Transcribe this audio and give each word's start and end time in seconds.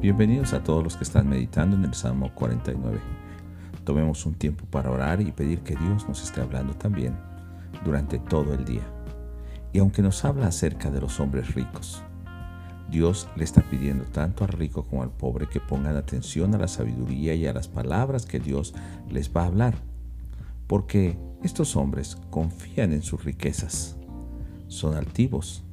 Bienvenidos 0.00 0.52
a 0.52 0.62
todos 0.62 0.84
los 0.84 0.96
que 0.96 1.02
están 1.02 1.28
meditando 1.28 1.74
en 1.74 1.84
el 1.84 1.92
Salmo 1.92 2.32
49. 2.32 3.00
Tomemos 3.82 4.24
un 4.26 4.34
tiempo 4.34 4.64
para 4.70 4.92
orar 4.92 5.20
y 5.20 5.32
pedir 5.32 5.62
que 5.62 5.74
Dios 5.74 6.06
nos 6.06 6.22
esté 6.22 6.40
hablando 6.40 6.72
también 6.74 7.16
durante 7.84 8.20
todo 8.20 8.54
el 8.54 8.64
día. 8.64 8.86
Y 9.72 9.80
aunque 9.80 10.00
nos 10.00 10.24
habla 10.24 10.46
acerca 10.46 10.92
de 10.92 11.00
los 11.00 11.18
hombres 11.18 11.52
ricos, 11.52 12.04
Dios 12.88 13.28
le 13.34 13.42
está 13.42 13.60
pidiendo 13.62 14.04
tanto 14.04 14.44
al 14.44 14.50
rico 14.50 14.84
como 14.84 15.02
al 15.02 15.10
pobre 15.10 15.48
que 15.48 15.58
pongan 15.58 15.96
atención 15.96 16.54
a 16.54 16.58
la 16.58 16.68
sabiduría 16.68 17.34
y 17.34 17.48
a 17.48 17.52
las 17.52 17.66
palabras 17.66 18.24
que 18.24 18.38
Dios 18.38 18.74
les 19.10 19.34
va 19.36 19.42
a 19.42 19.46
hablar. 19.46 19.74
Porque 20.68 21.18
estos 21.42 21.74
hombres 21.74 22.16
confían 22.30 22.92
en 22.92 23.02
sus 23.02 23.24
riquezas, 23.24 23.96
son 24.68 24.94
altivos, 24.94 25.64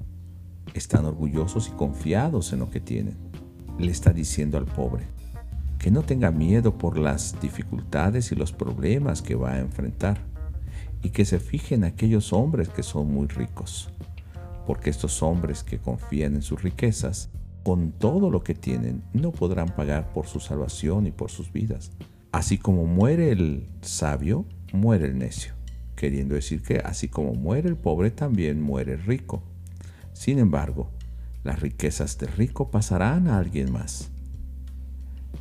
están 0.73 1.05
orgullosos 1.05 1.67
y 1.67 1.71
confiados 1.73 2.53
en 2.53 2.59
lo 2.59 2.71
que 2.71 2.79
tienen 2.79 3.34
le 3.77 3.91
está 3.91 4.11
diciendo 4.13 4.57
al 4.57 4.65
pobre 4.65 5.03
que 5.85 5.91
no 5.91 6.01
tenga 6.01 6.31
miedo 6.31 6.77
por 6.77 6.97
las 6.97 7.39
dificultades 7.41 8.31
y 8.31 8.35
los 8.35 8.51
problemas 8.51 9.21
que 9.21 9.35
va 9.35 9.53
a 9.53 9.59
enfrentar 9.59 10.17
y 11.03 11.09
que 11.09 11.25
se 11.25 11.39
fije 11.39 11.75
en 11.75 11.83
aquellos 11.83 12.33
hombres 12.33 12.69
que 12.69 12.81
son 12.81 13.13
muy 13.13 13.27
ricos, 13.27 13.89
porque 14.65 14.89
estos 14.89 15.21
hombres 15.21 15.63
que 15.63 15.77
confían 15.77 16.33
en 16.33 16.41
sus 16.41 16.63
riquezas, 16.63 17.29
con 17.63 17.91
todo 17.91 18.31
lo 18.31 18.43
que 18.43 18.55
tienen, 18.55 19.03
no 19.13 19.31
podrán 19.31 19.69
pagar 19.75 20.11
por 20.11 20.25
su 20.25 20.39
salvación 20.39 21.05
y 21.05 21.11
por 21.11 21.29
sus 21.29 21.53
vidas. 21.53 21.91
Así 22.31 22.57
como 22.57 22.85
muere 22.85 23.31
el 23.31 23.67
sabio, 23.81 24.45
muere 24.73 25.05
el 25.05 25.19
necio, 25.19 25.53
queriendo 25.95 26.33
decir 26.33 26.63
que 26.63 26.77
así 26.77 27.07
como 27.07 27.33
muere 27.33 27.69
el 27.69 27.75
pobre, 27.75 28.09
también 28.09 28.59
muere 28.59 28.93
el 28.93 29.03
rico. 29.03 29.43
Sin 30.13 30.39
embargo, 30.39 30.89
las 31.45 31.59
riquezas 31.59 32.17
del 32.17 32.29
rico 32.29 32.71
pasarán 32.71 33.27
a 33.27 33.37
alguien 33.37 33.71
más. 33.71 34.09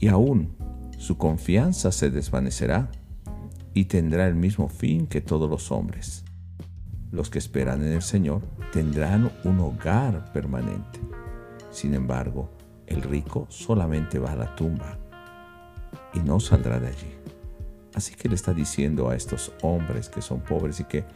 Y 0.00 0.08
aún 0.08 0.54
su 0.98 1.16
confianza 1.16 1.90
se 1.92 2.10
desvanecerá 2.10 2.90
y 3.72 3.86
tendrá 3.86 4.26
el 4.26 4.34
mismo 4.34 4.68
fin 4.68 5.06
que 5.06 5.22
todos 5.22 5.48
los 5.48 5.72
hombres. 5.72 6.22
Los 7.10 7.30
que 7.30 7.38
esperan 7.38 7.82
en 7.82 7.94
el 7.94 8.02
Señor 8.02 8.42
tendrán 8.70 9.32
un 9.44 9.60
hogar 9.60 10.30
permanente. 10.34 11.00
Sin 11.70 11.94
embargo, 11.94 12.50
el 12.86 13.00
rico 13.00 13.46
solamente 13.48 14.18
va 14.18 14.32
a 14.32 14.36
la 14.36 14.54
tumba 14.54 14.98
y 16.12 16.20
no 16.20 16.38
saldrá 16.38 16.78
de 16.80 16.88
allí. 16.88 17.14
Así 17.94 18.14
que 18.14 18.28
le 18.28 18.34
está 18.34 18.52
diciendo 18.52 19.08
a 19.08 19.16
estos 19.16 19.54
hombres 19.62 20.10
que 20.10 20.20
son 20.20 20.40
pobres 20.40 20.80
y 20.80 20.84
que 20.84 21.06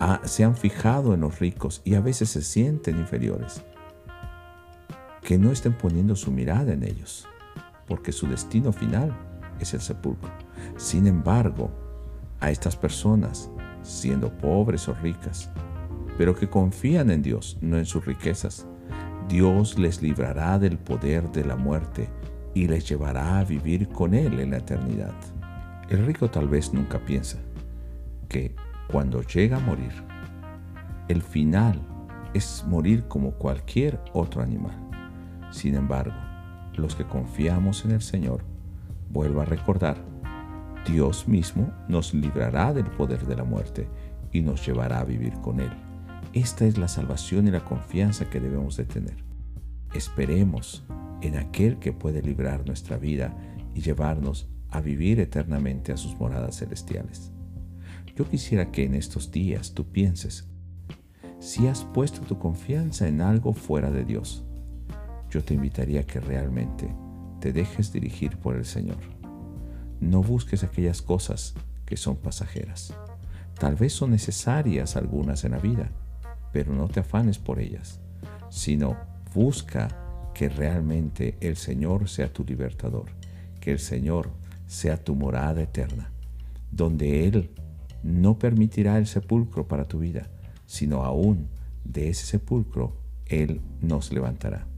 ah, 0.00 0.20
se 0.24 0.42
han 0.42 0.56
fijado 0.56 1.14
en 1.14 1.20
los 1.20 1.38
ricos 1.38 1.82
y 1.84 1.94
a 1.94 2.00
veces 2.00 2.30
se 2.30 2.42
sienten 2.42 2.98
inferiores 2.98 3.62
que 5.24 5.38
no 5.38 5.50
estén 5.50 5.72
poniendo 5.72 6.14
su 6.14 6.30
mirada 6.30 6.74
en 6.74 6.84
ellos, 6.84 7.26
porque 7.88 8.12
su 8.12 8.28
destino 8.28 8.72
final 8.72 9.12
es 9.58 9.72
el 9.72 9.80
sepulcro. 9.80 10.30
Sin 10.76 11.06
embargo, 11.06 11.70
a 12.40 12.50
estas 12.50 12.76
personas, 12.76 13.50
siendo 13.82 14.30
pobres 14.36 14.86
o 14.86 14.94
ricas, 14.94 15.50
pero 16.18 16.34
que 16.34 16.48
confían 16.48 17.10
en 17.10 17.22
Dios, 17.22 17.56
no 17.62 17.78
en 17.78 17.86
sus 17.86 18.04
riquezas, 18.04 18.66
Dios 19.28 19.78
les 19.78 20.02
librará 20.02 20.58
del 20.58 20.78
poder 20.78 21.32
de 21.32 21.44
la 21.44 21.56
muerte 21.56 22.08
y 22.52 22.68
les 22.68 22.86
llevará 22.86 23.38
a 23.38 23.44
vivir 23.44 23.88
con 23.88 24.12
Él 24.12 24.38
en 24.38 24.50
la 24.50 24.58
eternidad. 24.58 25.14
El 25.88 26.04
rico 26.06 26.30
tal 26.30 26.48
vez 26.48 26.74
nunca 26.74 26.98
piensa 26.98 27.38
que 28.28 28.54
cuando 28.90 29.22
llega 29.22 29.56
a 29.56 29.60
morir, 29.60 29.92
el 31.08 31.22
final 31.22 31.80
es 32.34 32.64
morir 32.68 33.04
como 33.08 33.32
cualquier 33.32 33.98
otro 34.12 34.42
animal. 34.42 34.84
Sin 35.54 35.76
embargo, 35.76 36.16
los 36.74 36.96
que 36.96 37.04
confiamos 37.04 37.84
en 37.84 37.92
el 37.92 38.02
Señor, 38.02 38.44
vuelvo 39.08 39.40
a 39.40 39.44
recordar, 39.44 40.04
Dios 40.84 41.28
mismo 41.28 41.72
nos 41.88 42.12
librará 42.12 42.74
del 42.74 42.86
poder 42.86 43.24
de 43.24 43.36
la 43.36 43.44
muerte 43.44 43.88
y 44.32 44.40
nos 44.40 44.66
llevará 44.66 44.98
a 44.98 45.04
vivir 45.04 45.34
con 45.34 45.60
Él. 45.60 45.70
Esta 46.32 46.64
es 46.64 46.76
la 46.76 46.88
salvación 46.88 47.46
y 47.46 47.52
la 47.52 47.64
confianza 47.64 48.28
que 48.28 48.40
debemos 48.40 48.76
de 48.76 48.84
tener. 48.84 49.24
Esperemos 49.94 50.84
en 51.22 51.36
aquel 51.36 51.78
que 51.78 51.92
puede 51.92 52.20
librar 52.20 52.66
nuestra 52.66 52.96
vida 52.96 53.32
y 53.76 53.80
llevarnos 53.80 54.50
a 54.70 54.80
vivir 54.80 55.20
eternamente 55.20 55.92
a 55.92 55.96
sus 55.96 56.18
moradas 56.18 56.58
celestiales. 56.58 57.30
Yo 58.16 58.28
quisiera 58.28 58.72
que 58.72 58.84
en 58.84 58.94
estos 58.94 59.30
días 59.30 59.72
tú 59.72 59.86
pienses 59.86 60.50
si 61.38 61.68
has 61.68 61.84
puesto 61.84 62.22
tu 62.22 62.40
confianza 62.40 63.06
en 63.06 63.20
algo 63.20 63.54
fuera 63.54 63.92
de 63.92 64.04
Dios 64.04 64.44
yo 65.34 65.42
te 65.42 65.52
invitaría 65.52 66.02
a 66.02 66.04
que 66.04 66.20
realmente 66.20 66.88
te 67.40 67.52
dejes 67.52 67.92
dirigir 67.92 68.36
por 68.36 68.54
el 68.54 68.64
Señor. 68.64 68.98
No 70.00 70.22
busques 70.22 70.62
aquellas 70.62 71.02
cosas 71.02 71.54
que 71.84 71.96
son 71.96 72.16
pasajeras. 72.16 72.94
Tal 73.58 73.74
vez 73.74 73.92
son 73.92 74.12
necesarias 74.12 74.94
algunas 74.94 75.44
en 75.44 75.50
la 75.50 75.58
vida, 75.58 75.90
pero 76.52 76.72
no 76.72 76.86
te 76.86 77.00
afanes 77.00 77.38
por 77.38 77.58
ellas, 77.58 78.00
sino 78.48 78.96
busca 79.34 79.88
que 80.34 80.48
realmente 80.48 81.36
el 81.40 81.56
Señor 81.56 82.08
sea 82.08 82.32
tu 82.32 82.44
libertador, 82.44 83.06
que 83.60 83.72
el 83.72 83.80
Señor 83.80 84.30
sea 84.68 85.02
tu 85.02 85.16
morada 85.16 85.62
eterna, 85.62 86.12
donde 86.70 87.26
Él 87.26 87.50
no 88.04 88.38
permitirá 88.38 88.98
el 88.98 89.08
sepulcro 89.08 89.66
para 89.66 89.84
tu 89.86 89.98
vida, 89.98 90.30
sino 90.66 91.02
aún 91.02 91.48
de 91.82 92.08
ese 92.08 92.24
sepulcro 92.24 92.96
Él 93.26 93.60
nos 93.80 94.12
levantará. 94.12 94.68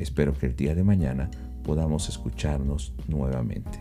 Espero 0.00 0.32
que 0.32 0.46
el 0.46 0.56
día 0.56 0.74
de 0.74 0.82
mañana 0.82 1.30
podamos 1.62 2.08
escucharnos 2.08 2.94
nuevamente. 3.06 3.78